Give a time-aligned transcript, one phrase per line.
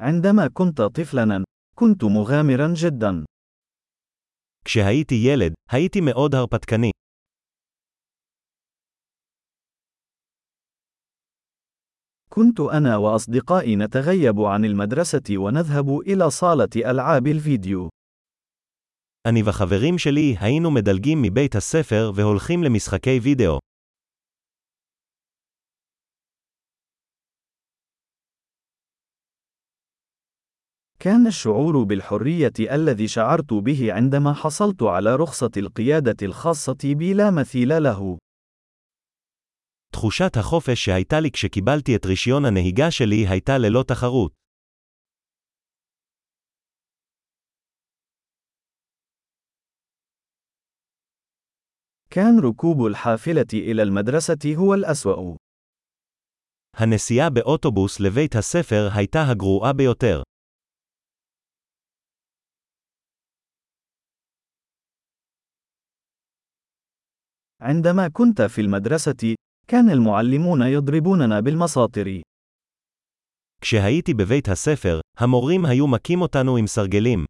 [0.00, 1.44] عندما كنت طفلاً،
[1.74, 3.24] كنت مغامراً جداً.
[4.64, 6.90] כשהייתי ילד, הייתי מאוד הרפתקני.
[12.28, 17.88] كنت أنا وأصدقائي نتغيب عن المدرسة ونذهب إلى صالة ألعاب الفيديو.
[19.28, 23.58] אני וחברים שלי היינו מדלגים מבית הספר והולכים למשחקי וידאו.
[31.03, 37.83] كان الشعور بالحرية الذي شعرت به عندما حصلت على رخصة القيادة الخاصة بي لا مثيل
[37.83, 38.17] له.
[39.93, 44.31] תחושת החופש שהייתה לי כשקיבלתי את רישיון הנהיגה שלי הייתה ללא תחרות.
[52.09, 55.35] كان ركوب الحافلة إلى المدرسة هو الأسوأ.
[56.77, 60.23] הנסיעה באוטובוס לבית הספר הייתה הגרועה ביותר.
[67.61, 69.35] عندما كنت في المدرسة،
[69.67, 72.21] كان المعلمون يضربوننا بالمساطر.
[73.61, 77.25] כשהייתי בבית הספר, המורים היו מכים אותנו עם סרגלים.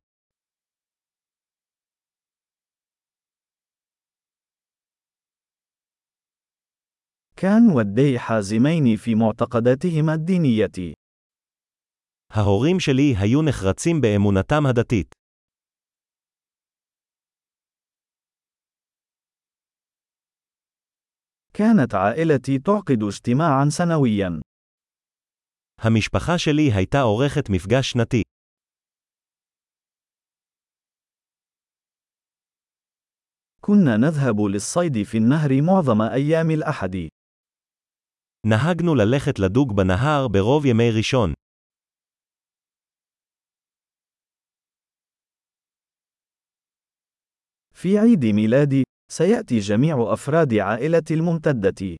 [7.35, 10.93] كان والدي حازمين في معتقداتهما الدينية.
[12.31, 15.16] ההורים שלי היו נחרצים באמונתם הדתית.
[21.57, 24.41] كانت عائلتي تعقد اجتماعا سنويا.
[25.79, 28.21] המשפחה שלי הייתה עורכת מפגש שנתי.
[33.61, 36.95] كنا نذهب للصيد في النهر معظم أيام الأحد.
[38.47, 41.33] נהגנו ללכת לדוג בנהר ברוב ימי ראשון.
[47.73, 51.95] في عيد ميلادي، سيأتي جميع أفراد عائلتي الممتدة.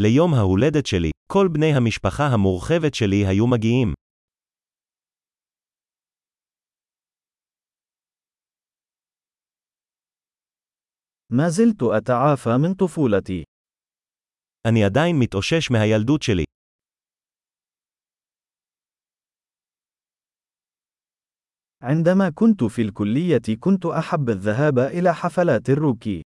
[0.00, 3.94] ליום ההולדת שלי, כל בני המשפחה המורחבת שלי היו מגיעים.
[11.32, 13.44] ما زلت أتعافى من طفولتي.
[14.66, 16.44] אני עדיין מתאושש מהילדות שלי.
[21.82, 26.22] عندما كنت في الكلية كنت أحب الذهاب إلى حفلات الروكي.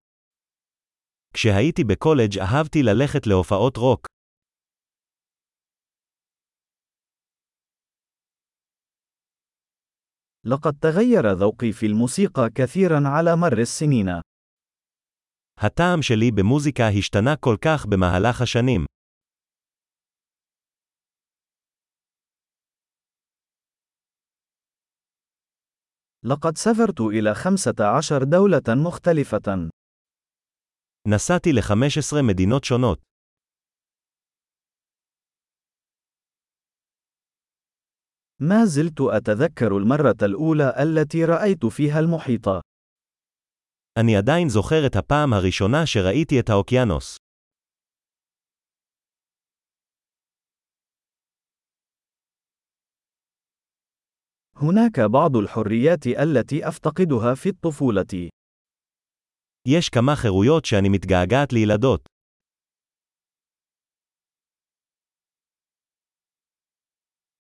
[1.34, 4.06] כשהייתי בקולג' אהבתי ללכת להופעות רוק.
[10.47, 14.20] لقد تغير ذوقي في الموسيقى كثيرا على مر السنين.
[15.59, 18.87] הטעם שלי במוזיקה השתנה כל כך במהלך השנים.
[26.26, 29.70] لقد سافرت إلى 15 دولة مختلفة.
[31.09, 33.03] נסעתי ל-15 מדינות שונות.
[38.41, 42.48] ما زلت أتذكر المرة الأولى التي رأيت فيها المحيط.
[43.98, 47.16] אני עדיין זוכר את הפעם הראשונה שראיתי את האוקיינוס.
[54.56, 58.31] هناك بعض الحريات التي أفتقدها في الطفولة.
[59.69, 62.06] יש כמה חירויות שאני מתגעגעת לילדות.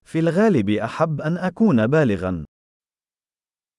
[0.04, 2.44] في الغالب أحب أن أكون بالغا.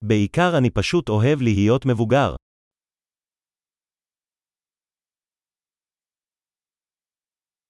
[0.01, 2.35] בעיקר אני פשוט אוהב להיות מבוגר.